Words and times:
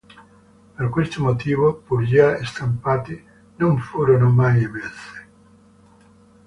Per 0.77 0.89
questo 0.89 1.21
motivo, 1.21 1.75
pur 1.75 2.03
già 2.05 2.43
stampate, 2.43 3.23
non 3.57 3.77
furono 3.77 4.31
mai 4.31 4.63
emesse. 4.63 5.25